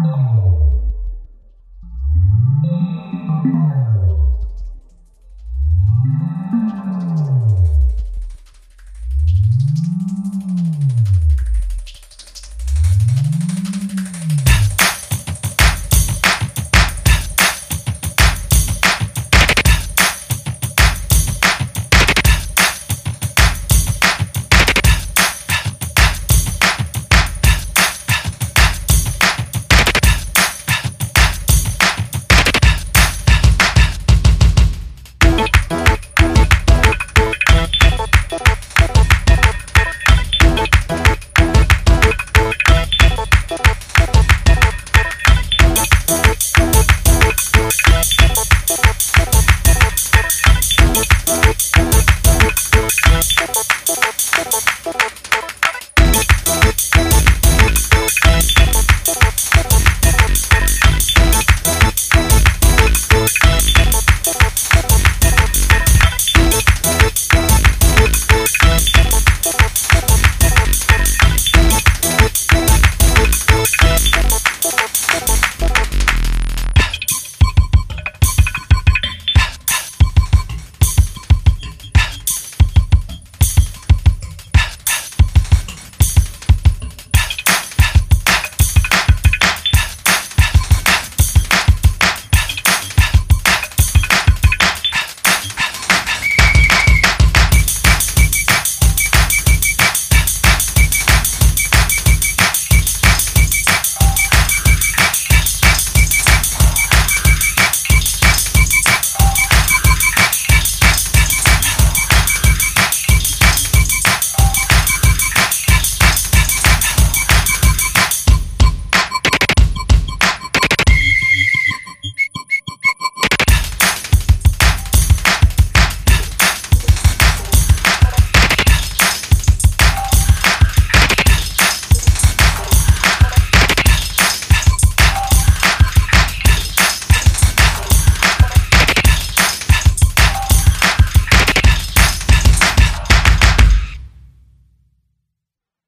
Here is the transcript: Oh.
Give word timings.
Oh. 0.00 0.67